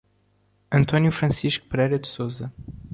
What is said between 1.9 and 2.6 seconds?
de Sousa